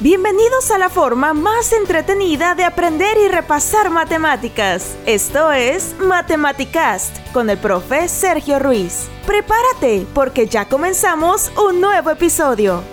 [0.00, 4.96] Bienvenidos a la forma más entretenida de aprender y repasar matemáticas.
[5.06, 9.08] Esto es Matematicast con el profe Sergio Ruiz.
[9.26, 12.84] Prepárate porque ya comenzamos un nuevo episodio.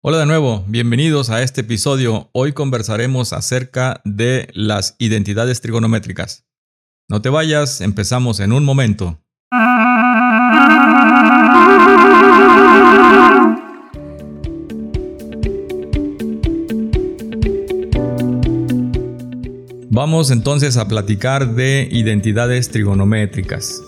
[0.00, 2.30] Hola de nuevo, bienvenidos a este episodio.
[2.30, 6.46] Hoy conversaremos acerca de las identidades trigonométricas.
[7.08, 9.18] No te vayas, empezamos en un momento.
[19.90, 23.82] Vamos entonces a platicar de identidades trigonométricas.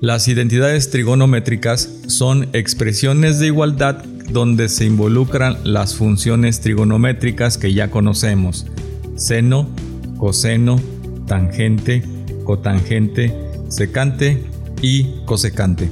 [0.00, 7.90] Las identidades trigonométricas son expresiones de igualdad donde se involucran las funciones trigonométricas que ya
[7.90, 8.66] conocemos,
[9.14, 9.68] seno,
[10.18, 10.80] coseno,
[11.26, 12.02] tangente,
[12.44, 13.32] cotangente,
[13.68, 14.49] secante
[14.82, 15.90] y cosecante.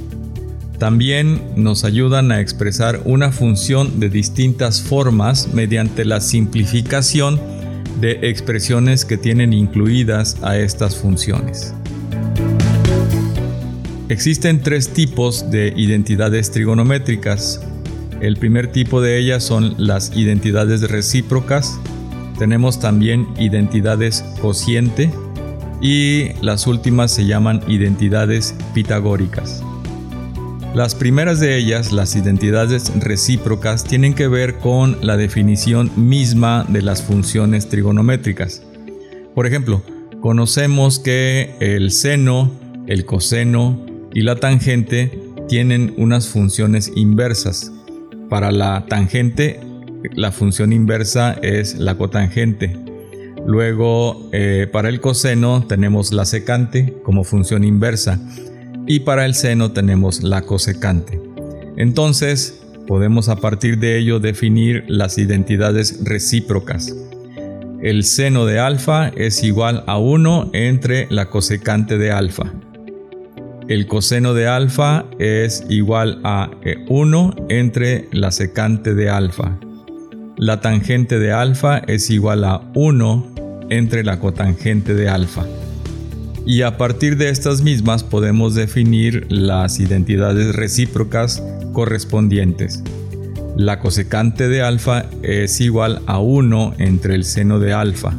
[0.78, 7.40] También nos ayudan a expresar una función de distintas formas mediante la simplificación
[8.00, 11.74] de expresiones que tienen incluidas a estas funciones.
[14.08, 17.60] Existen tres tipos de identidades trigonométricas.
[18.20, 21.78] El primer tipo de ellas son las identidades recíprocas.
[22.38, 25.10] Tenemos también identidades cociente
[25.80, 29.62] y las últimas se llaman identidades pitagóricas.
[30.74, 36.82] Las primeras de ellas, las identidades recíprocas, tienen que ver con la definición misma de
[36.82, 38.62] las funciones trigonométricas.
[39.34, 39.82] Por ejemplo,
[40.20, 42.50] conocemos que el seno,
[42.86, 45.18] el coseno y la tangente
[45.48, 47.72] tienen unas funciones inversas.
[48.28, 49.60] Para la tangente,
[50.14, 52.76] la función inversa es la cotangente.
[53.48, 58.20] Luego, eh, para el coseno tenemos la secante como función inversa
[58.86, 61.18] y para el seno tenemos la cosecante.
[61.78, 66.94] Entonces, podemos a partir de ello definir las identidades recíprocas.
[67.80, 72.52] El seno de alfa es igual a 1 entre la cosecante de alfa.
[73.66, 76.50] El coseno de alfa es igual a
[76.86, 79.58] 1 eh, entre la secante de alfa.
[80.36, 83.37] La tangente de alfa es igual a 1
[83.70, 85.46] entre la cotangente de alfa
[86.48, 91.42] y a partir de estas mismas podemos definir las identidades recíprocas
[91.74, 92.82] correspondientes.
[93.54, 98.14] La cosecante de alfa es igual a 1 entre el seno de alfa.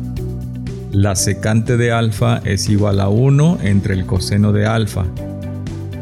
[0.92, 5.08] La secante de alfa es igual a 1 entre el coseno de alfa.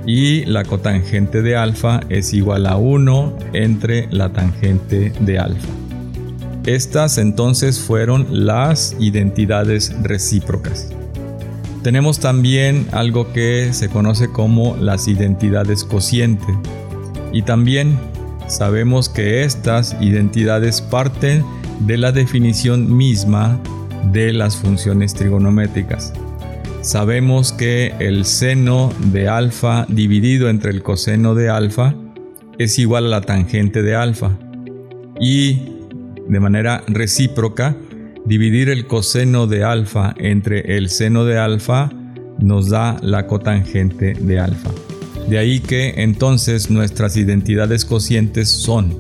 [0.05, 5.86] Y la cotangente de alfa es igual a 1 entre la tangente de alfa.
[6.67, 10.89] Estas entonces fueron las identidades recíprocas.
[11.81, 16.45] Tenemos también algo que se conoce como las identidades cociente
[17.31, 17.97] y también
[18.47, 21.45] sabemos que estas identidades parten
[21.79, 23.61] de la definición misma
[24.11, 26.11] de las funciones trigonométricas.
[26.81, 31.95] Sabemos que el seno de alfa dividido entre el coseno de alfa
[32.57, 34.31] es igual a la tangente de alfa
[35.17, 35.76] y
[36.27, 37.75] de manera recíproca
[38.27, 41.89] Dividir el coseno de alfa entre el seno de alfa
[42.39, 44.69] nos da la cotangente de alfa.
[45.29, 48.93] De ahí que entonces nuestras identidades cocientes son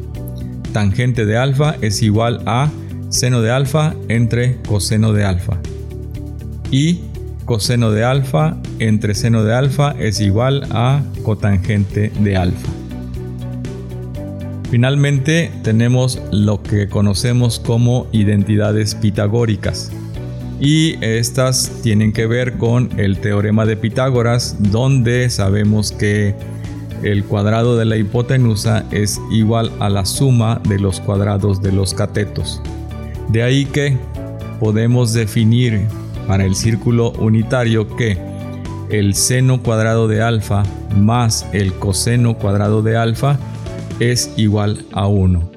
[0.71, 2.71] tangente de alfa es igual a
[3.09, 5.59] seno de alfa entre coseno de alfa.
[6.71, 7.01] Y
[7.43, 12.71] coseno de alfa entre seno de alfa es igual a cotangente de alfa.
[14.69, 19.91] Finalmente tenemos lo que conocemos como identidades pitagóricas.
[20.59, 26.35] Y estas tienen que ver con el teorema de Pitágoras, donde sabemos que
[27.03, 31.93] el cuadrado de la hipotenusa es igual a la suma de los cuadrados de los
[31.93, 32.61] catetos.
[33.29, 33.97] De ahí que
[34.59, 35.87] podemos definir
[36.27, 38.17] para el círculo unitario que
[38.89, 40.63] el seno cuadrado de alfa
[40.95, 43.37] más el coseno cuadrado de alfa
[43.99, 45.51] es igual a 1.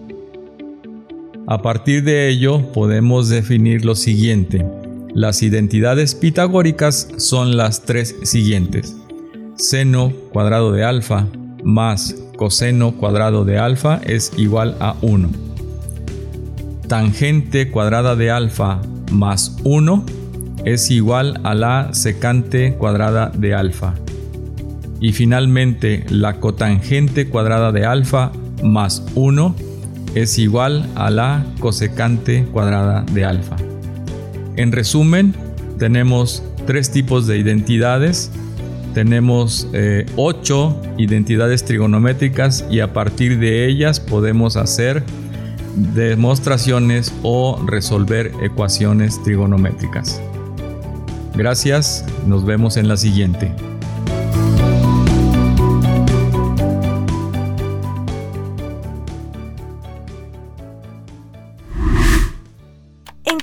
[1.47, 4.65] A partir de ello podemos definir lo siguiente.
[5.15, 8.97] Las identidades pitagóricas son las tres siguientes.
[9.57, 11.27] Seno cuadrado de alfa
[11.65, 15.29] más coseno cuadrado de alfa es igual a 1.
[16.89, 20.05] Tangente cuadrada de alfa más 1
[20.65, 23.95] es igual a la secante cuadrada de alfa.
[25.01, 28.33] Y finalmente la cotangente cuadrada de alfa
[28.63, 29.55] más 1
[30.15, 33.57] es igual a la cosecante cuadrada de alfa.
[34.57, 35.35] En resumen,
[35.79, 38.31] tenemos tres tipos de identidades.
[38.95, 45.05] tenemos eh, ocho identidades trigonométricas y a partir de ellas podemos hacer
[45.95, 50.21] demostraciones o resolver ecuaciones trigonométricas.
[51.37, 53.53] Gracias, nos vemos en la siguiente.